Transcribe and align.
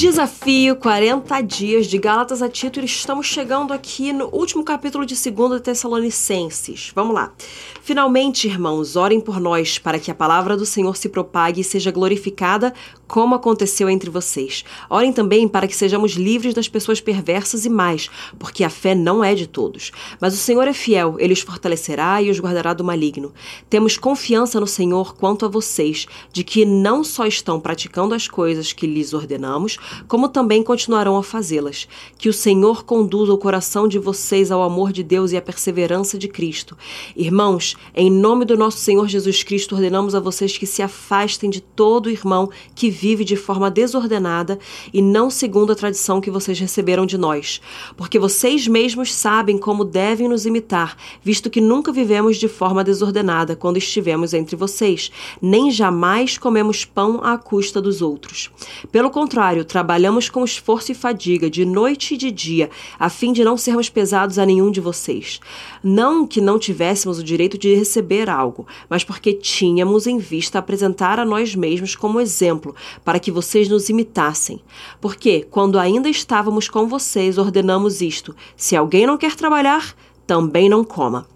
Desafio 0.00 0.76
40 0.76 1.42
dias 1.42 1.86
de 1.86 1.98
Gálatas 1.98 2.40
a 2.40 2.48
Tito 2.48 2.80
e 2.80 2.86
estamos 2.86 3.26
chegando 3.26 3.70
aqui 3.70 4.14
no 4.14 4.34
último 4.34 4.64
capítulo 4.64 5.04
de 5.04 5.14
2 5.14 5.60
Tessalonicenses. 5.60 6.90
Vamos 6.94 7.14
lá. 7.14 7.34
Finalmente, 7.82 8.48
irmãos, 8.48 8.96
orem 8.96 9.20
por 9.20 9.38
nós 9.38 9.78
para 9.78 9.98
que 9.98 10.10
a 10.10 10.14
palavra 10.14 10.56
do 10.56 10.64
Senhor 10.64 10.96
se 10.96 11.10
propague 11.10 11.60
e 11.60 11.64
seja 11.64 11.90
glorificada 11.90 12.72
como 13.06 13.34
aconteceu 13.34 13.90
entre 13.90 14.08
vocês. 14.08 14.64
Orem 14.88 15.12
também 15.12 15.48
para 15.48 15.66
que 15.66 15.76
sejamos 15.76 16.12
livres 16.12 16.54
das 16.54 16.68
pessoas 16.68 17.00
perversas 17.00 17.66
e 17.66 17.68
mais, 17.68 18.08
porque 18.38 18.62
a 18.62 18.70
fé 18.70 18.94
não 18.94 19.22
é 19.22 19.34
de 19.34 19.48
todos. 19.48 19.90
Mas 20.20 20.32
o 20.32 20.36
Senhor 20.36 20.66
é 20.68 20.72
fiel, 20.72 21.16
ele 21.18 21.32
os 21.32 21.40
fortalecerá 21.40 22.22
e 22.22 22.30
os 22.30 22.38
guardará 22.38 22.72
do 22.72 22.84
maligno. 22.84 23.34
Temos 23.68 23.98
confiança 23.98 24.60
no 24.60 24.66
Senhor 24.66 25.16
quanto 25.16 25.44
a 25.44 25.48
vocês, 25.48 26.06
de 26.32 26.44
que 26.44 26.64
não 26.64 27.02
só 27.02 27.26
estão 27.26 27.60
praticando 27.60 28.14
as 28.14 28.28
coisas 28.28 28.72
que 28.72 28.86
lhes 28.86 29.12
ordenamos, 29.12 29.76
como 30.06 30.28
também 30.28 30.62
continuarão 30.62 31.16
a 31.16 31.22
fazê-las. 31.22 31.88
Que 32.18 32.28
o 32.28 32.32
Senhor 32.32 32.84
conduza 32.84 33.32
o 33.32 33.38
coração 33.38 33.86
de 33.86 33.98
vocês 33.98 34.50
ao 34.50 34.62
amor 34.62 34.92
de 34.92 35.02
Deus 35.02 35.32
e 35.32 35.36
à 35.36 35.42
perseverança 35.42 36.18
de 36.18 36.28
Cristo. 36.28 36.76
Irmãos, 37.16 37.76
em 37.94 38.10
nome 38.10 38.44
do 38.44 38.56
nosso 38.56 38.78
Senhor 38.78 39.08
Jesus 39.08 39.42
Cristo, 39.42 39.74
ordenamos 39.74 40.14
a 40.14 40.20
vocês 40.20 40.56
que 40.56 40.66
se 40.66 40.82
afastem 40.82 41.50
de 41.50 41.60
todo 41.60 42.10
irmão 42.10 42.50
que 42.74 42.90
vive 42.90 43.24
de 43.24 43.36
forma 43.36 43.70
desordenada 43.70 44.58
e 44.92 45.02
não 45.02 45.30
segundo 45.30 45.72
a 45.72 45.76
tradição 45.76 46.20
que 46.20 46.30
vocês 46.30 46.58
receberam 46.58 47.06
de 47.06 47.18
nós, 47.18 47.60
porque 47.96 48.18
vocês 48.18 48.66
mesmos 48.66 49.12
sabem 49.12 49.58
como 49.58 49.84
devem 49.84 50.28
nos 50.28 50.46
imitar, 50.46 50.96
visto 51.22 51.50
que 51.50 51.60
nunca 51.60 51.92
vivemos 51.92 52.36
de 52.36 52.48
forma 52.48 52.84
desordenada 52.84 53.56
quando 53.56 53.76
estivemos 53.76 54.34
entre 54.34 54.56
vocês, 54.56 55.10
nem 55.40 55.70
jamais 55.70 56.38
comemos 56.38 56.84
pão 56.84 57.20
à 57.22 57.36
custa 57.36 57.80
dos 57.80 58.02
outros. 58.02 58.50
Pelo 58.90 59.10
contrário, 59.10 59.64
trabalhamos 59.80 60.28
com 60.28 60.44
esforço 60.44 60.92
e 60.92 60.94
fadiga, 60.94 61.48
de 61.48 61.64
noite 61.64 62.12
e 62.12 62.16
de 62.18 62.30
dia, 62.30 62.68
a 62.98 63.08
fim 63.08 63.32
de 63.32 63.42
não 63.42 63.56
sermos 63.56 63.88
pesados 63.88 64.38
a 64.38 64.44
nenhum 64.44 64.70
de 64.70 64.78
vocês. 64.78 65.40
Não 65.82 66.26
que 66.26 66.38
não 66.38 66.58
tivéssemos 66.58 67.18
o 67.18 67.24
direito 67.24 67.56
de 67.56 67.74
receber 67.74 68.28
algo, 68.28 68.66
mas 68.90 69.04
porque 69.04 69.32
tínhamos 69.32 70.06
em 70.06 70.18
vista 70.18 70.58
apresentar 70.58 71.18
a 71.18 71.24
nós 71.24 71.54
mesmos 71.54 71.96
como 71.96 72.20
exemplo, 72.20 72.74
para 73.02 73.18
que 73.18 73.30
vocês 73.30 73.70
nos 73.70 73.88
imitassem. 73.88 74.60
Porque, 75.00 75.46
quando 75.50 75.78
ainda 75.78 76.10
estávamos 76.10 76.68
com 76.68 76.86
vocês, 76.86 77.38
ordenamos 77.38 78.02
isto: 78.02 78.36
se 78.54 78.76
alguém 78.76 79.06
não 79.06 79.16
quer 79.16 79.34
trabalhar, 79.34 79.94
também 80.30 80.68
não 80.68 80.84
coma. 80.84 81.26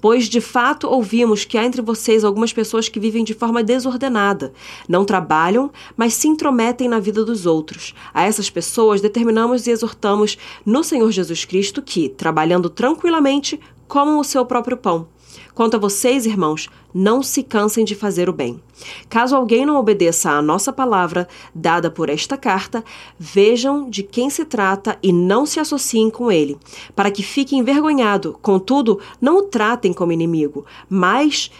Pois 0.00 0.28
de 0.28 0.40
fato 0.40 0.88
ouvimos 0.88 1.44
que 1.44 1.56
há 1.56 1.64
entre 1.64 1.80
vocês 1.80 2.24
algumas 2.24 2.52
pessoas 2.52 2.88
que 2.88 2.98
vivem 2.98 3.22
de 3.22 3.32
forma 3.32 3.62
desordenada, 3.62 4.52
não 4.88 5.04
trabalham, 5.04 5.70
mas 5.96 6.14
se 6.14 6.26
intrometem 6.26 6.88
na 6.88 6.98
vida 6.98 7.24
dos 7.24 7.46
outros. 7.46 7.94
A 8.12 8.24
essas 8.24 8.50
pessoas 8.50 9.00
determinamos 9.00 9.68
e 9.68 9.70
exortamos 9.70 10.36
no 10.66 10.82
Senhor 10.82 11.12
Jesus 11.12 11.44
Cristo 11.44 11.80
que, 11.80 12.08
trabalhando 12.08 12.68
tranquilamente, 12.68 13.60
comam 13.86 14.18
o 14.18 14.24
seu 14.24 14.44
próprio 14.44 14.76
pão 14.76 15.06
Quanto 15.54 15.76
a 15.76 15.78
vocês, 15.78 16.26
irmãos, 16.26 16.68
não 16.92 17.22
se 17.22 17.42
cansem 17.42 17.84
de 17.84 17.94
fazer 17.94 18.28
o 18.28 18.32
bem. 18.32 18.60
Caso 19.08 19.36
alguém 19.36 19.66
não 19.66 19.76
obedeça 19.76 20.30
à 20.30 20.42
nossa 20.42 20.72
palavra 20.72 21.28
dada 21.54 21.90
por 21.90 22.08
esta 22.08 22.36
carta, 22.36 22.84
vejam 23.18 23.88
de 23.88 24.02
quem 24.02 24.30
se 24.30 24.44
trata 24.44 24.98
e 25.02 25.12
não 25.12 25.44
se 25.44 25.60
associem 25.60 26.10
com 26.10 26.30
ele, 26.30 26.58
para 26.94 27.10
que 27.10 27.22
fique 27.22 27.56
envergonhado. 27.56 28.38
Contudo, 28.40 29.00
não 29.20 29.38
o 29.38 29.42
tratem 29.42 29.92
como 29.92 30.12
inimigo, 30.12 30.64
mas 30.88 31.50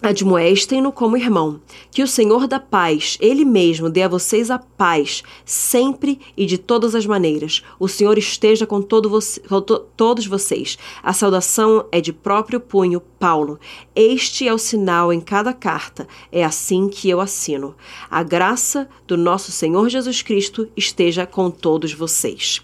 Admoestem-no 0.00 0.92
como 0.92 1.16
irmão. 1.16 1.60
Que 1.90 2.02
o 2.02 2.06
Senhor 2.06 2.46
da 2.46 2.60
paz, 2.60 3.18
Ele 3.20 3.44
mesmo, 3.44 3.90
dê 3.90 4.02
a 4.02 4.08
vocês 4.08 4.50
a 4.50 4.58
paz, 4.58 5.24
sempre 5.44 6.20
e 6.36 6.46
de 6.46 6.56
todas 6.56 6.94
as 6.94 7.04
maneiras. 7.04 7.64
O 7.80 7.88
Senhor 7.88 8.16
esteja 8.16 8.64
com, 8.64 8.80
todo 8.80 9.10
com 9.48 9.60
to, 9.60 9.80
todos 9.96 10.26
vocês. 10.26 10.78
A 11.02 11.12
saudação 11.12 11.86
é 11.90 12.00
de 12.00 12.12
próprio 12.12 12.60
punho, 12.60 13.00
Paulo. 13.00 13.58
Este 13.94 14.46
é 14.46 14.54
o 14.54 14.58
sinal 14.58 15.12
em 15.12 15.20
cada 15.20 15.52
carta. 15.52 16.06
É 16.30 16.44
assim 16.44 16.88
que 16.88 17.10
eu 17.10 17.20
assino. 17.20 17.74
A 18.08 18.22
graça 18.22 18.88
do 19.06 19.16
nosso 19.16 19.50
Senhor 19.50 19.88
Jesus 19.88 20.22
Cristo 20.22 20.68
esteja 20.76 21.26
com 21.26 21.50
todos 21.50 21.92
vocês. 21.92 22.62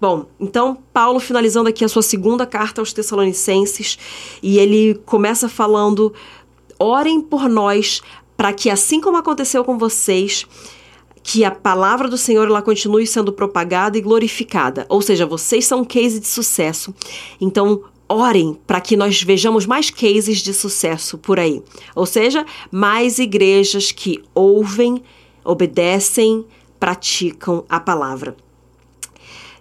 Bom, 0.00 0.26
então 0.38 0.78
Paulo 0.92 1.20
finalizando 1.20 1.68
aqui 1.68 1.84
a 1.84 1.88
sua 1.88 2.02
segunda 2.02 2.46
carta 2.46 2.80
aos 2.80 2.92
Tessalonicenses, 2.92 3.98
e 4.42 4.58
ele 4.58 4.94
começa 5.04 5.48
falando: 5.48 6.12
orem 6.78 7.20
por 7.20 7.48
nós, 7.48 8.02
para 8.36 8.52
que 8.52 8.70
assim 8.70 9.00
como 9.00 9.18
aconteceu 9.18 9.62
com 9.62 9.76
vocês, 9.76 10.46
que 11.22 11.44
a 11.44 11.50
palavra 11.50 12.08
do 12.08 12.16
Senhor 12.16 12.48
ela 12.48 12.62
continue 12.62 13.06
sendo 13.06 13.32
propagada 13.32 13.98
e 13.98 14.00
glorificada. 14.00 14.86
Ou 14.88 15.02
seja, 15.02 15.26
vocês 15.26 15.66
são 15.66 15.80
um 15.80 15.84
case 15.84 16.18
de 16.18 16.26
sucesso. 16.26 16.94
Então, 17.40 17.82
orem 18.08 18.58
para 18.66 18.80
que 18.80 18.96
nós 18.96 19.22
vejamos 19.22 19.66
mais 19.66 19.90
cases 19.90 20.38
de 20.38 20.52
sucesso 20.54 21.18
por 21.18 21.38
aí. 21.38 21.62
Ou 21.94 22.06
seja, 22.06 22.44
mais 22.70 23.18
igrejas 23.18 23.92
que 23.92 24.22
ouvem, 24.34 25.02
obedecem, 25.44 26.44
praticam 26.78 27.64
a 27.68 27.78
palavra. 27.78 28.34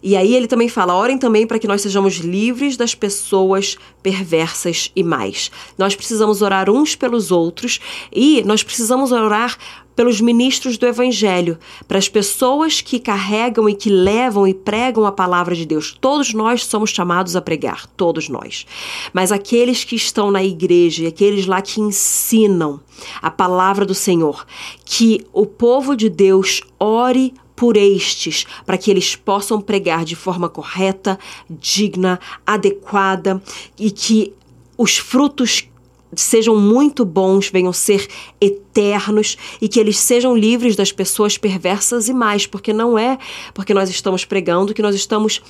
E 0.01 0.15
aí 0.15 0.35
ele 0.35 0.47
também 0.47 0.69
fala: 0.69 0.95
orem 0.95 1.17
também 1.17 1.45
para 1.45 1.59
que 1.59 1.67
nós 1.67 1.81
sejamos 1.81 2.15
livres 2.15 2.77
das 2.77 2.95
pessoas 2.95 3.77
perversas 4.01 4.91
e 4.95 5.03
mais. 5.03 5.51
Nós 5.77 5.95
precisamos 5.95 6.41
orar 6.41 6.69
uns 6.69 6.95
pelos 6.95 7.31
outros 7.31 7.79
e 8.11 8.43
nós 8.43 8.63
precisamos 8.63 9.11
orar 9.11 9.57
pelos 9.99 10.21
ministros 10.21 10.77
do 10.77 10.87
Evangelho, 10.87 11.59
para 11.85 11.97
as 11.97 12.07
pessoas 12.07 12.79
que 12.79 13.01
carregam 13.01 13.67
e 13.67 13.75
que 13.75 13.89
levam 13.89 14.47
e 14.47 14.53
pregam 14.53 15.05
a 15.05 15.11
palavra 15.11 15.53
de 15.53 15.65
Deus. 15.65 15.93
Todos 15.99 16.33
nós 16.33 16.63
somos 16.63 16.91
chamados 16.91 17.35
a 17.35 17.41
pregar, 17.41 17.85
todos 17.97 18.29
nós. 18.29 18.65
Mas 19.11 19.29
aqueles 19.29 19.83
que 19.83 19.97
estão 19.97 20.31
na 20.31 20.41
igreja 20.41 21.03
e 21.03 21.07
aqueles 21.07 21.45
lá 21.45 21.61
que 21.61 21.81
ensinam 21.81 22.79
a 23.21 23.29
palavra 23.29 23.85
do 23.85 23.93
Senhor, 23.93 24.45
que 24.85 25.27
o 25.33 25.45
povo 25.45 25.97
de 25.97 26.07
Deus 26.07 26.61
ore 26.79 27.33
por 27.59 27.75
estes, 27.75 28.45
para 28.65 28.77
que 28.77 28.89
eles 28.89 29.17
possam 29.17 29.59
pregar 29.59 30.05
de 30.05 30.15
forma 30.15 30.47
correta, 30.47 31.19
digna, 31.49 32.17
adequada 32.47 33.43
e 33.77 33.91
que 33.91 34.33
os 34.77 34.97
frutos 34.97 35.67
sejam 36.15 36.55
muito 36.55 37.03
bons, 37.03 37.49
venham 37.49 37.73
ser 37.73 38.07
eternos 38.39 39.37
e 39.59 39.67
que 39.67 39.77
eles 39.77 39.99
sejam 39.99 40.37
livres 40.37 40.77
das 40.77 40.93
pessoas 40.93 41.37
perversas 41.37 42.07
e 42.07 42.13
mais, 42.13 42.47
porque 42.47 42.71
não 42.71 42.97
é 42.97 43.17
porque 43.53 43.73
nós 43.73 43.89
estamos 43.89 44.23
pregando 44.23 44.73
que 44.73 44.81
nós 44.81 44.95
estamos. 44.95 45.41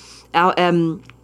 Um, 0.73 0.97
ah, 0.97 1.18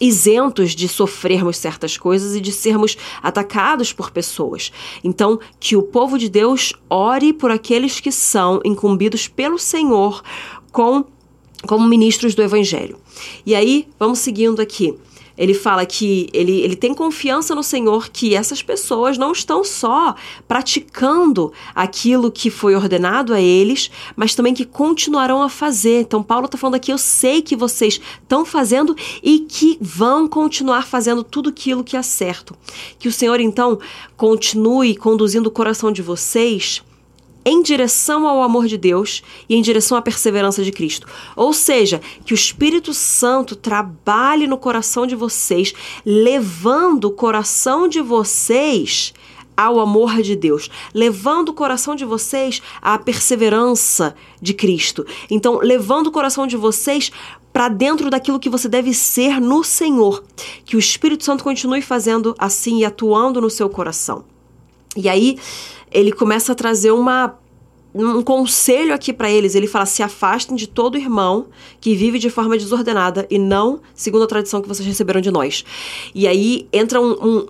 isentos 0.00 0.72
de 0.72 0.88
sofrermos 0.88 1.56
certas 1.56 1.96
coisas 1.96 2.34
e 2.34 2.40
de 2.40 2.52
sermos 2.52 2.96
atacados 3.22 3.92
por 3.92 4.10
pessoas. 4.10 4.72
Então, 5.02 5.38
que 5.60 5.76
o 5.76 5.82
povo 5.82 6.18
de 6.18 6.28
Deus 6.28 6.72
ore 6.90 7.32
por 7.32 7.50
aqueles 7.50 8.00
que 8.00 8.10
são 8.10 8.60
incumbidos 8.64 9.28
pelo 9.28 9.58
Senhor 9.58 10.22
com 10.72 11.04
como 11.66 11.88
ministros 11.88 12.34
do 12.34 12.42
evangelho. 12.42 12.98
E 13.46 13.54
aí, 13.54 13.88
vamos 13.98 14.18
seguindo 14.18 14.60
aqui 14.60 14.98
ele 15.36 15.54
fala 15.54 15.84
que 15.84 16.28
ele, 16.32 16.60
ele 16.60 16.76
tem 16.76 16.94
confiança 16.94 17.54
no 17.54 17.62
Senhor 17.62 18.08
que 18.08 18.34
essas 18.34 18.62
pessoas 18.62 19.18
não 19.18 19.32
estão 19.32 19.64
só 19.64 20.14
praticando 20.46 21.52
aquilo 21.74 22.30
que 22.30 22.50
foi 22.50 22.74
ordenado 22.74 23.34
a 23.34 23.40
eles, 23.40 23.90
mas 24.14 24.34
também 24.34 24.54
que 24.54 24.64
continuarão 24.64 25.42
a 25.42 25.48
fazer. 25.48 26.02
Então, 26.02 26.22
Paulo 26.22 26.46
está 26.46 26.56
falando 26.56 26.76
aqui: 26.76 26.92
eu 26.92 26.98
sei 26.98 27.42
que 27.42 27.56
vocês 27.56 28.00
estão 28.22 28.44
fazendo 28.44 28.96
e 29.22 29.40
que 29.40 29.76
vão 29.80 30.28
continuar 30.28 30.86
fazendo 30.86 31.24
tudo 31.24 31.48
aquilo 31.48 31.84
que 31.84 31.96
é 31.96 32.02
certo. 32.02 32.56
Que 32.98 33.08
o 33.08 33.12
Senhor, 33.12 33.40
então, 33.40 33.78
continue 34.16 34.94
conduzindo 34.96 35.48
o 35.48 35.52
coração 35.52 35.90
de 35.90 36.02
vocês 36.02 36.82
em 37.44 37.62
direção 37.62 38.26
ao 38.26 38.42
amor 38.42 38.66
de 38.66 38.78
Deus 38.78 39.22
e 39.48 39.54
em 39.54 39.62
direção 39.62 39.96
à 39.98 40.02
perseverança 40.02 40.62
de 40.62 40.72
Cristo. 40.72 41.06
Ou 41.36 41.52
seja, 41.52 42.00
que 42.24 42.32
o 42.32 42.34
Espírito 42.34 42.94
Santo 42.94 43.54
trabalhe 43.54 44.46
no 44.46 44.56
coração 44.56 45.06
de 45.06 45.14
vocês, 45.14 45.74
levando 46.04 47.06
o 47.06 47.12
coração 47.12 47.86
de 47.86 48.00
vocês 48.00 49.12
ao 49.56 49.78
amor 49.78 50.20
de 50.20 50.34
Deus, 50.34 50.68
levando 50.92 51.50
o 51.50 51.54
coração 51.54 51.94
de 51.94 52.04
vocês 52.04 52.60
à 52.82 52.98
perseverança 52.98 54.14
de 54.40 54.52
Cristo. 54.52 55.06
Então, 55.30 55.60
levando 55.62 56.08
o 56.08 56.12
coração 56.12 56.46
de 56.46 56.56
vocês 56.56 57.12
para 57.52 57.68
dentro 57.68 58.10
daquilo 58.10 58.40
que 58.40 58.50
você 58.50 58.68
deve 58.68 58.92
ser 58.92 59.40
no 59.40 59.62
Senhor. 59.62 60.24
Que 60.64 60.74
o 60.74 60.78
Espírito 60.78 61.24
Santo 61.24 61.44
continue 61.44 61.82
fazendo 61.82 62.34
assim 62.36 62.78
e 62.78 62.84
atuando 62.84 63.40
no 63.40 63.48
seu 63.48 63.70
coração. 63.70 64.24
E 64.96 65.08
aí, 65.08 65.38
ele 65.94 66.12
começa 66.12 66.52
a 66.52 66.54
trazer 66.54 66.90
uma 66.90 67.38
um 67.94 68.22
conselho 68.22 68.92
aqui 68.92 69.12
para 69.12 69.30
eles. 69.30 69.54
Ele 69.54 69.68
fala: 69.68 69.86
se 69.86 70.02
afastem 70.02 70.56
de 70.56 70.66
todo 70.66 70.98
irmão 70.98 71.46
que 71.80 71.94
vive 71.94 72.18
de 72.18 72.28
forma 72.28 72.58
desordenada 72.58 73.26
e 73.30 73.38
não 73.38 73.80
segundo 73.94 74.24
a 74.24 74.26
tradição 74.26 74.60
que 74.60 74.66
vocês 74.66 74.86
receberam 74.86 75.20
de 75.20 75.30
nós. 75.30 75.64
E 76.12 76.26
aí 76.26 76.68
entra 76.72 77.00
um, 77.00 77.12
um, 77.12 77.46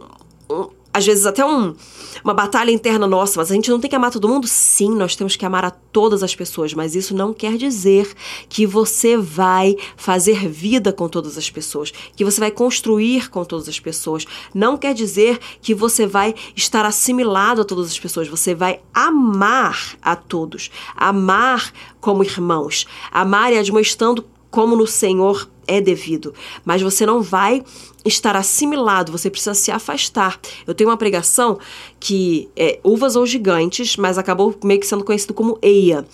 um 0.50 0.68
às 0.94 1.04
vezes 1.04 1.26
até 1.26 1.44
um, 1.44 1.74
uma 2.22 2.32
batalha 2.32 2.70
interna 2.70 3.04
nossa, 3.04 3.40
mas 3.40 3.50
a 3.50 3.54
gente 3.54 3.68
não 3.68 3.80
tem 3.80 3.90
que 3.90 3.96
amar 3.96 4.12
todo 4.12 4.28
mundo? 4.28 4.46
Sim, 4.46 4.94
nós 4.94 5.16
temos 5.16 5.34
que 5.34 5.44
amar 5.44 5.64
a 5.64 5.70
todas 5.72 6.22
as 6.22 6.36
pessoas, 6.36 6.72
mas 6.72 6.94
isso 6.94 7.16
não 7.16 7.34
quer 7.34 7.56
dizer 7.56 8.14
que 8.48 8.64
você 8.64 9.16
vai 9.16 9.74
fazer 9.96 10.48
vida 10.48 10.92
com 10.92 11.08
todas 11.08 11.36
as 11.36 11.50
pessoas, 11.50 11.92
que 12.14 12.24
você 12.24 12.38
vai 12.38 12.52
construir 12.52 13.28
com 13.28 13.44
todas 13.44 13.68
as 13.68 13.80
pessoas. 13.80 14.24
Não 14.54 14.76
quer 14.76 14.94
dizer 14.94 15.40
que 15.60 15.74
você 15.74 16.06
vai 16.06 16.32
estar 16.54 16.86
assimilado 16.86 17.62
a 17.62 17.64
todas 17.64 17.88
as 17.88 17.98
pessoas, 17.98 18.28
você 18.28 18.54
vai 18.54 18.80
amar 18.94 19.96
a 20.00 20.14
todos, 20.14 20.70
amar 20.96 21.72
como 22.00 22.22
irmãos, 22.22 22.86
amar 23.10 23.52
e 23.52 23.58
admoestando 23.58 24.24
como 24.48 24.76
no 24.76 24.86
Senhor 24.86 25.50
é 25.66 25.80
devido, 25.80 26.32
mas 26.64 26.80
você 26.80 27.04
não 27.04 27.20
vai 27.20 27.64
estar 28.04 28.36
assimilado, 28.36 29.10
você 29.10 29.30
precisa 29.30 29.54
se 29.54 29.70
afastar. 29.70 30.38
Eu 30.66 30.74
tenho 30.74 30.90
uma 30.90 30.96
pregação 30.96 31.58
que 31.98 32.48
é 32.56 32.78
uvas 32.84 33.16
ou 33.16 33.26
gigantes, 33.26 33.96
mas 33.96 34.18
acabou 34.18 34.54
meio 34.62 34.80
que 34.80 34.86
sendo 34.86 35.04
conhecido 35.04 35.32
como 35.32 35.58
Eia, 35.62 36.04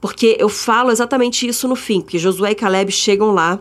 porque 0.00 0.36
eu 0.38 0.48
falo 0.48 0.90
exatamente 0.90 1.46
isso 1.46 1.68
no 1.68 1.76
fim, 1.76 2.00
porque 2.00 2.18
Josué 2.18 2.52
e 2.52 2.54
Caleb 2.54 2.90
chegam 2.90 3.32
lá 3.32 3.60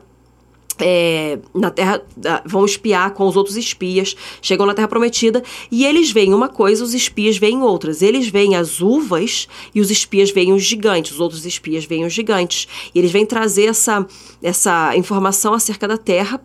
é, 0.79 1.39
na 1.53 1.69
terra 1.69 2.01
vão 2.45 2.65
espiar 2.65 3.11
com 3.11 3.27
os 3.27 3.35
outros 3.35 3.55
espias, 3.57 4.15
chegam 4.41 4.65
na 4.65 4.73
terra 4.73 4.87
prometida 4.87 5.43
e 5.71 5.85
eles 5.85 6.11
veem 6.11 6.33
uma 6.33 6.49
coisa, 6.49 6.83
os 6.83 6.93
espias 6.93 7.37
veem 7.37 7.61
outras. 7.61 8.01
Eles 8.01 8.27
veem 8.27 8.55
as 8.55 8.81
uvas 8.81 9.47
e 9.73 9.81
os 9.81 9.91
espias 9.91 10.31
veem 10.31 10.53
os 10.53 10.63
gigantes, 10.63 11.13
os 11.13 11.19
outros 11.19 11.45
espias 11.45 11.85
veem 11.85 12.05
os 12.05 12.13
gigantes. 12.13 12.67
E 12.93 12.99
eles 12.99 13.11
vêm 13.11 13.25
trazer 13.25 13.65
essa, 13.65 14.05
essa 14.41 14.95
informação 14.95 15.53
acerca 15.53 15.87
da 15.87 15.97
terra. 15.97 16.41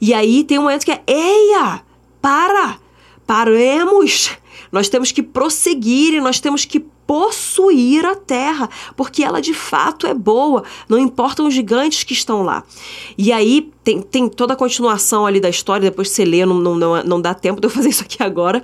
E 0.00 0.14
aí 0.14 0.44
tem 0.44 0.58
um 0.58 0.62
momento 0.62 0.84
que 0.84 0.92
é: 0.92 1.02
Eia! 1.06 1.82
Para! 2.20 2.78
Paremos! 3.26 4.30
Nós 4.70 4.88
temos 4.88 5.12
que 5.12 5.22
prosseguir 5.22 6.14
e 6.14 6.20
nós 6.20 6.40
temos 6.40 6.64
que 6.64 6.84
possuir 7.06 8.04
a 8.04 8.14
terra, 8.14 8.68
porque 8.96 9.22
ela 9.22 9.40
de 9.40 9.54
fato 9.54 10.06
é 10.06 10.14
boa, 10.14 10.64
não 10.88 10.98
importam 10.98 11.46
os 11.46 11.54
gigantes 11.54 12.04
que 12.04 12.12
estão 12.12 12.42
lá. 12.42 12.64
E 13.16 13.32
aí 13.32 13.72
tem, 13.84 14.00
tem 14.00 14.28
toda 14.28 14.54
a 14.54 14.56
continuação 14.56 15.26
ali 15.26 15.38
da 15.38 15.50
história, 15.50 15.90
depois 15.90 16.08
você 16.08 16.24
lê, 16.24 16.44
não, 16.46 16.58
não, 16.58 17.04
não, 17.04 17.20
dá 17.20 17.34
tempo 17.34 17.60
de 17.60 17.66
eu 17.66 17.70
fazer 17.70 17.90
isso 17.90 18.02
aqui 18.02 18.22
agora, 18.22 18.62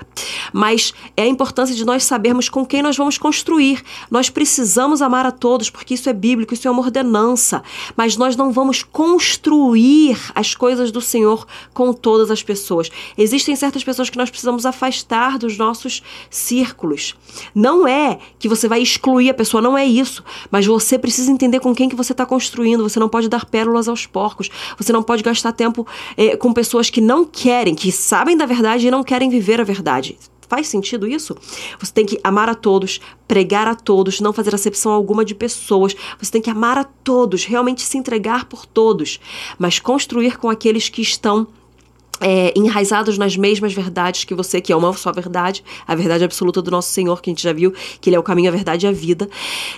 mas 0.50 0.94
é 1.14 1.22
a 1.22 1.26
importância 1.26 1.74
de 1.74 1.84
nós 1.84 2.04
sabermos 2.04 2.48
com 2.48 2.64
quem 2.64 2.82
nós 2.82 2.96
vamos 2.96 3.18
construir. 3.18 3.82
Nós 4.10 4.30
precisamos 4.30 5.02
amar 5.02 5.26
a 5.26 5.30
todos, 5.30 5.68
porque 5.68 5.92
isso 5.92 6.08
é 6.08 6.12
bíblico, 6.14 6.54
isso 6.54 6.66
é 6.66 6.70
uma 6.70 6.80
ordenança, 6.80 7.62
mas 7.94 8.16
nós 8.16 8.34
não 8.34 8.50
vamos 8.50 8.82
construir 8.82 10.18
as 10.34 10.54
coisas 10.54 10.90
do 10.90 11.02
Senhor 11.02 11.46
com 11.74 11.92
todas 11.92 12.30
as 12.30 12.42
pessoas. 12.42 12.90
Existem 13.18 13.54
certas 13.54 13.84
pessoas 13.84 14.08
que 14.08 14.16
nós 14.16 14.30
precisamos 14.30 14.64
afastar 14.64 15.38
dos 15.38 15.58
nossos 15.58 16.02
círculos. 16.30 17.14
Não 17.54 17.86
é 17.86 18.18
que 18.38 18.48
você 18.48 18.66
vai 18.66 18.80
excluir 18.80 19.28
a 19.28 19.34
pessoa, 19.34 19.60
não 19.60 19.76
é 19.76 19.84
isso, 19.84 20.24
mas 20.50 20.64
você 20.64 20.98
precisa 20.98 21.30
entender 21.30 21.60
com 21.60 21.74
quem 21.74 21.90
que 21.90 21.96
você 21.96 22.12
está 22.12 22.24
construindo, 22.24 22.82
você 22.82 22.98
não 22.98 23.08
pode 23.08 23.28
dar 23.28 23.44
pérolas 23.44 23.86
aos 23.86 24.06
porcos, 24.06 24.48
você 24.78 24.92
não 24.92 25.02
pode 25.10 25.24
gastar 25.24 25.50
tempo 25.50 25.84
é, 26.16 26.36
com 26.36 26.52
pessoas 26.52 26.88
que 26.88 27.00
não 27.00 27.24
querem, 27.24 27.74
que 27.74 27.90
sabem 27.90 28.36
da 28.36 28.46
verdade 28.46 28.86
e 28.86 28.92
não 28.92 29.02
querem 29.02 29.28
viver 29.28 29.60
a 29.60 29.64
verdade. 29.64 30.16
Faz 30.48 30.68
sentido 30.68 31.04
isso? 31.04 31.36
Você 31.80 31.92
tem 31.92 32.06
que 32.06 32.20
amar 32.22 32.48
a 32.48 32.54
todos, 32.54 33.00
pregar 33.26 33.66
a 33.66 33.74
todos, 33.74 34.20
não 34.20 34.32
fazer 34.32 34.54
acepção 34.54 34.92
alguma 34.92 35.24
de 35.24 35.34
pessoas. 35.34 35.96
Você 36.20 36.30
tem 36.30 36.40
que 36.40 36.48
amar 36.48 36.78
a 36.78 36.84
todos, 36.84 37.44
realmente 37.44 37.82
se 37.82 37.98
entregar 37.98 38.44
por 38.44 38.64
todos, 38.64 39.18
mas 39.58 39.80
construir 39.80 40.38
com 40.38 40.48
aqueles 40.48 40.88
que 40.88 41.02
estão 41.02 41.48
é, 42.20 42.52
enraizados 42.56 43.16
nas 43.16 43.36
mesmas 43.36 43.72
verdades 43.72 44.24
que 44.24 44.34
você, 44.34 44.60
que 44.60 44.72
é 44.72 44.76
uma 44.76 44.92
só 44.92 45.10
verdade, 45.10 45.64
a 45.86 45.94
verdade 45.94 46.24
absoluta 46.24 46.60
do 46.60 46.70
nosso 46.70 46.92
Senhor, 46.92 47.20
que 47.20 47.30
a 47.30 47.32
gente 47.32 47.42
já 47.42 47.52
viu, 47.52 47.72
que 48.00 48.10
Ele 48.10 48.16
é 48.16 48.18
o 48.18 48.22
caminho, 48.22 48.48
a 48.48 48.52
verdade 48.52 48.86
e 48.86 48.88
a 48.88 48.92
vida. 48.92 49.28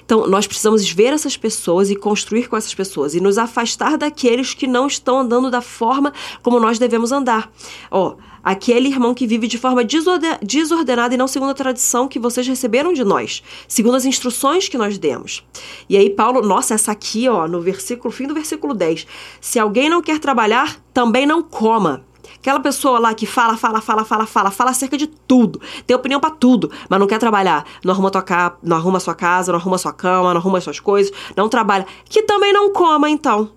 Então, 0.05 0.27
nós 0.27 0.47
precisamos 0.47 0.89
ver 0.91 1.13
essas 1.13 1.37
pessoas 1.37 1.91
e 1.91 1.97
construir 1.97 2.49
com 2.49 2.57
essas 2.57 2.75
pessoas 2.75 3.15
e 3.15 3.21
nos 3.21 3.39
afastar 3.39 3.97
daqueles 3.97 4.55
que 4.55 4.67
não 4.67 4.87
estão 4.87 5.21
andando 5.21 5.51
da 5.51 5.61
forma 5.61 6.13
como 6.43 6.59
nós 6.59 6.79
devemos 6.79 7.13
andar. 7.13 7.51
Ó, 7.91 8.17
aquele 8.43 8.89
irmão 8.89 9.15
que 9.15 9.27
vive 9.27 9.47
de 9.47 9.57
forma 9.57 9.85
desordenada 9.85 11.15
e 11.15 11.17
não 11.17 11.29
segundo 11.29 11.51
a 11.51 11.55
tradição 11.55 12.09
que 12.09 12.19
vocês 12.19 12.47
receberam 12.47 12.93
de 12.93 13.05
nós, 13.05 13.43
segundo 13.69 13.97
as 13.97 14.05
instruções 14.05 14.69
que 14.69 14.77
nós 14.77 14.99
demos. 14.99 15.45
E 15.89 15.97
aí, 15.97 16.11
Paulo, 16.11 16.43
nossa, 16.43 16.75
essa 16.75 16.91
aqui, 16.91 17.29
ó, 17.29 17.47
no 17.47 17.61
versículo, 17.61 18.13
fim 18.13 18.27
do 18.27 18.35
versículo 18.35 18.75
10. 18.75 19.07
Se 19.41 19.59
alguém 19.59 19.89
não 19.89 20.03
quer 20.03 20.19
trabalhar, 20.19 20.81
também 20.93 21.27
não 21.27 21.43
coma 21.43 22.05
Aquela 22.37 22.61
pessoa 22.61 22.99
lá 22.99 23.15
que 23.15 23.27
fala, 23.27 23.57
fala, 23.57 23.81
fala, 23.81 24.05
fala, 24.05 24.27
fala, 24.27 24.51
fala 24.51 24.71
acerca 24.71 24.97
de 24.97 25.07
tudo, 25.07 25.61
tem 25.87 25.97
opinião 25.97 26.21
para 26.21 26.31
tudo, 26.31 26.71
mas 26.89 27.01
não 27.01 27.07
quer 27.07 27.19
trabalhar, 27.19 27.65
não 27.85 27.93
arruma 27.93 28.11
ca... 28.11 28.57
não 28.63 28.77
arruma 28.77 29.01
sua 29.01 29.15
casa, 29.15 29.53
não 29.53 29.59
arruma 29.59 29.79
sua 29.79 29.93
cama, 29.93 30.33
não 30.33 30.41
arruma 30.41 30.61
suas 30.61 30.81
coisas, 30.81 31.13
não 31.37 31.49
trabalha, 31.49 31.87
que 32.05 32.23
também 32.23 32.53
não 32.53 32.73
coma 32.73 33.09
então. 33.11 33.51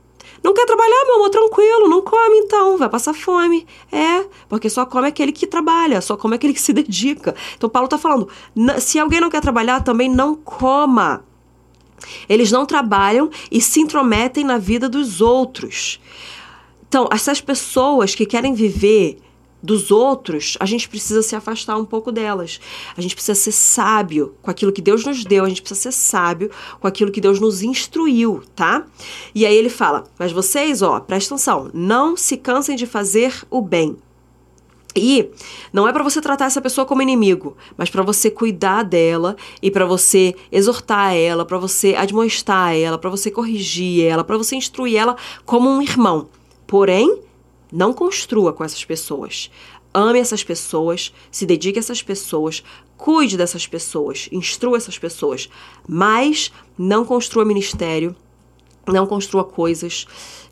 Não 0.44 0.53
quer 0.53 0.65
trabalhar, 0.65 1.06
meu 1.06 1.15
amor, 1.15 1.29
tranquilo, 1.29 1.89
não 1.89 2.01
come 2.01 2.38
então, 2.38 2.77
vai 2.77 2.88
passar 2.88 3.15
fome. 3.15 3.65
É, 3.91 4.25
porque 4.47 4.69
só 4.69 4.85
come 4.85 5.07
aquele 5.07 5.31
que 5.31 5.47
trabalha, 5.47 6.01
só 6.01 6.15
come 6.15 6.35
aquele 6.35 6.53
que 6.53 6.61
se 6.61 6.71
dedica. 6.73 7.33
Então 7.57 7.68
Paulo 7.68 7.88
tá 7.88 7.97
falando, 7.97 8.29
se 8.79 9.00
alguém 9.00 9.19
não 9.19 9.29
quer 9.29 9.41
trabalhar, 9.41 9.83
também 9.83 10.07
não 10.07 10.35
coma. 10.35 11.25
Eles 12.29 12.51
não 12.51 12.65
trabalham 12.65 13.29
e 13.51 13.59
se 13.59 13.79
intrometem 13.79 14.44
na 14.44 14.57
vida 14.57 14.88
dos 14.88 15.21
outros. 15.21 16.00
Então, 16.95 17.09
essas 17.12 17.42
pessoas 17.42 18.15
que 18.15 18.25
querem 18.25 18.53
viver 18.53 19.18
dos 19.62 19.92
outros, 19.92 20.56
a 20.62 20.65
gente 20.65 20.88
precisa 20.88 21.21
se 21.21 21.36
afastar 21.36 21.75
um 21.75 21.83
pouco 21.83 22.09
delas. 22.09 22.57
A 22.95 23.01
gente 23.01 23.13
precisa 23.13 23.38
ser 23.38 23.51
sábio 23.51 24.33
com 24.42 24.50
aquilo 24.50 24.71
que 24.71 24.81
Deus 24.81 25.03
nos 25.03 25.25
deu, 25.25 25.44
a 25.44 25.50
gente 25.50 25.62
precisa 25.62 25.92
ser 25.92 25.92
sábio 25.92 26.50
com 26.80 26.88
aquilo 26.88 27.12
que 27.12 27.19
Deus 27.19 27.38
nos 27.38 27.62
instruiu, 27.62 28.44
tá? 28.56 28.86
E 29.36 29.45
aí 29.45 29.53
ele 29.53 29.68
fala: 29.68 30.06
Mas 30.18 30.31
vocês, 30.31 30.81
ó, 30.81 31.01
prestem 31.01 31.36
atenção, 31.36 31.69
não 31.74 32.15
se 32.15 32.38
cansem 32.38 32.77
de 32.77 32.86
fazer 32.86 33.44
o 33.51 33.62
bem. 33.62 33.97
E 34.95 35.31
não 35.74 35.89
é 35.89 35.92
para 35.92 36.01
você 36.01 36.21
tratar 36.21 36.45
essa 36.45 36.62
pessoa 36.62 36.86
como 36.86 37.01
inimigo, 37.01 37.57
mas 37.75 37.89
para 37.89 38.03
você 38.03 38.31
cuidar 38.31 38.83
dela 38.83 39.36
e 39.62 39.69
para 39.69 39.86
você 39.86 40.33
exortar 40.50 41.13
ela, 41.13 41.44
para 41.44 41.57
você 41.57 41.94
admoestar 41.94 42.74
ela, 42.74 42.97
para 42.97 43.09
você 43.09 43.30
corrigir 43.30 44.06
ela, 44.06 44.24
para 44.24 44.38
você 44.38 44.56
instruir 44.56 44.95
ela 44.95 45.18
como 45.44 45.69
um 45.69 45.81
irmão. 45.81 46.30
Porém, 46.67 47.21
não 47.71 47.94
construa 47.94 48.53
com 48.53 48.63
essas 48.63 48.83
pessoas. 48.83 49.51
Ame 49.94 50.19
essas 50.19 50.44
pessoas, 50.44 51.13
se 51.31 51.45
dedique 51.45 51.79
a 51.79 51.81
essas 51.81 52.01
pessoas, 52.01 52.63
cuide 52.97 53.38
dessas 53.38 53.65
pessoas, 53.65 54.27
instrua 54.31 54.77
essas 54.77 54.97
pessoas, 54.97 55.50
mas 55.88 56.51
não 56.78 57.06
construa 57.06 57.45
ministério, 57.45 58.16
não 58.85 59.07
construa 59.07 59.44
coisas 59.44 60.06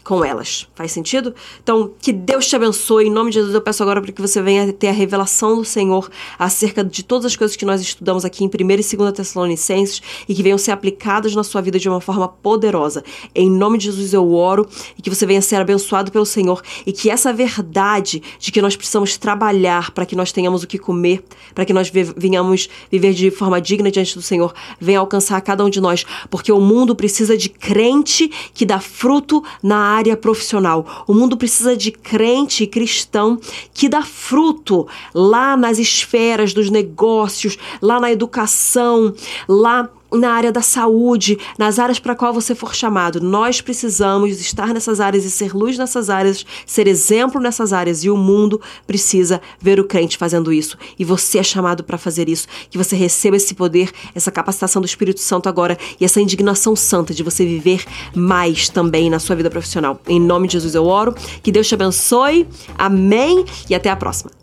com 0.03 0.23
elas. 0.23 0.67
Faz 0.75 0.91
sentido? 0.91 1.33
Então, 1.61 1.91
que 1.99 2.11
Deus 2.11 2.47
te 2.47 2.55
abençoe. 2.55 3.07
Em 3.07 3.11
nome 3.11 3.31
de 3.31 3.35
Jesus, 3.35 3.55
eu 3.55 3.61
peço 3.61 3.81
agora 3.81 4.01
para 4.01 4.11
que 4.11 4.21
você 4.21 4.41
venha 4.41 4.71
ter 4.73 4.89
a 4.89 4.91
revelação 4.91 5.55
do 5.55 5.65
Senhor 5.65 6.09
acerca 6.37 6.83
de 6.83 7.03
todas 7.03 7.25
as 7.25 7.35
coisas 7.35 7.55
que 7.55 7.65
nós 7.65 7.81
estudamos 7.81 8.25
aqui 8.25 8.43
em 8.43 8.47
1 8.47 8.49
e 8.49 8.97
2 8.97 9.13
Tessalonicenses 9.13 10.01
e 10.27 10.35
que 10.35 10.43
venham 10.43 10.57
ser 10.57 10.71
aplicadas 10.71 11.33
na 11.35 11.43
sua 11.43 11.61
vida 11.61 11.79
de 11.79 11.87
uma 11.87 12.01
forma 12.01 12.27
poderosa. 12.27 13.03
Em 13.33 13.49
nome 13.49 13.77
de 13.77 13.85
Jesus, 13.85 14.13
eu 14.13 14.33
oro 14.33 14.67
e 14.97 15.01
que 15.01 15.09
você 15.09 15.25
venha 15.25 15.41
ser 15.41 15.55
abençoado 15.55 16.11
pelo 16.11 16.25
Senhor 16.25 16.61
e 16.85 16.91
que 16.91 17.09
essa 17.09 17.31
verdade 17.31 18.21
de 18.39 18.51
que 18.51 18.61
nós 18.61 18.75
precisamos 18.75 19.17
trabalhar 19.17 19.91
para 19.91 20.05
que 20.05 20.15
nós 20.15 20.31
tenhamos 20.31 20.63
o 20.63 20.67
que 20.67 20.77
comer, 20.77 21.23
para 21.55 21.63
que 21.65 21.73
nós 21.73 21.91
venhamos 22.17 22.69
viver 22.91 23.13
de 23.13 23.31
forma 23.31 23.61
digna 23.61 23.89
diante 23.89 24.15
do 24.15 24.21
Senhor, 24.21 24.53
venha 24.79 24.99
alcançar 24.99 25.39
cada 25.41 25.63
um 25.63 25.69
de 25.69 25.79
nós, 25.79 26.05
porque 26.29 26.51
o 26.51 26.59
mundo 26.59 26.95
precisa 26.95 27.37
de 27.37 27.47
crente 27.47 28.29
que 28.53 28.65
dá 28.65 28.79
fruto 28.79 29.43
na 29.61 29.92
área 29.93 30.17
profissional. 30.17 31.05
O 31.07 31.13
mundo 31.13 31.37
precisa 31.37 31.75
de 31.75 31.91
crente 31.91 32.67
cristão 32.67 33.39
que 33.73 33.89
dá 33.89 34.01
fruto 34.01 34.87
lá 35.13 35.55
nas 35.55 35.77
esferas 35.77 36.53
dos 36.53 36.69
negócios, 36.69 37.57
lá 37.81 37.99
na 37.99 38.11
educação, 38.11 39.13
lá 39.47 39.89
na 40.13 40.31
área 40.31 40.51
da 40.51 40.61
saúde, 40.61 41.37
nas 41.57 41.79
áreas 41.79 41.99
para 41.99 42.15
qual 42.15 42.33
você 42.33 42.55
for 42.55 42.75
chamado. 42.75 43.21
Nós 43.21 43.61
precisamos 43.61 44.39
estar 44.39 44.73
nessas 44.73 44.99
áreas 44.99 45.25
e 45.25 45.31
ser 45.31 45.53
luz 45.53 45.77
nessas 45.77 46.09
áreas, 46.09 46.45
ser 46.65 46.87
exemplo 46.87 47.41
nessas 47.41 47.73
áreas 47.73 48.03
e 48.03 48.09
o 48.09 48.17
mundo 48.17 48.61
precisa 48.85 49.41
ver 49.59 49.79
o 49.79 49.83
crente 49.83 50.17
fazendo 50.17 50.51
isso. 50.51 50.77
E 50.97 51.05
você 51.05 51.39
é 51.39 51.43
chamado 51.43 51.83
para 51.83 51.97
fazer 51.97 52.29
isso, 52.29 52.47
que 52.69 52.77
você 52.77 52.95
receba 52.95 53.37
esse 53.37 53.53
poder, 53.53 53.91
essa 54.13 54.31
capacitação 54.31 54.81
do 54.81 54.85
Espírito 54.85 55.19
Santo 55.19 55.49
agora 55.49 55.77
e 55.99 56.05
essa 56.05 56.21
indignação 56.21 56.75
santa 56.75 57.13
de 57.13 57.23
você 57.23 57.45
viver 57.45 57.83
mais 58.15 58.69
também 58.69 59.09
na 59.09 59.19
sua 59.19 59.35
vida 59.35 59.49
profissional. 59.49 59.99
Em 60.07 60.19
nome 60.19 60.47
de 60.47 60.53
Jesus 60.53 60.75
eu 60.75 60.85
oro, 60.85 61.15
que 61.41 61.51
Deus 61.51 61.67
te 61.67 61.75
abençoe. 61.75 62.47
Amém 62.77 63.45
e 63.69 63.75
até 63.75 63.89
a 63.89 63.95
próxima. 63.95 64.42